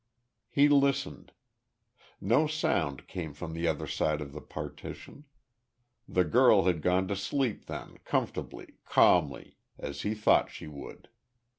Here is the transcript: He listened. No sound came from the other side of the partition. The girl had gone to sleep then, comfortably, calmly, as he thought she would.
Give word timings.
He 0.49 0.67
listened. 0.67 1.31
No 2.19 2.47
sound 2.47 3.07
came 3.07 3.35
from 3.35 3.53
the 3.53 3.67
other 3.67 3.85
side 3.85 4.19
of 4.19 4.31
the 4.33 4.41
partition. 4.41 5.25
The 6.09 6.23
girl 6.23 6.63
had 6.63 6.81
gone 6.81 7.07
to 7.09 7.15
sleep 7.15 7.67
then, 7.67 7.99
comfortably, 8.03 8.77
calmly, 8.83 9.57
as 9.77 10.01
he 10.01 10.15
thought 10.15 10.49
she 10.49 10.65
would. 10.65 11.07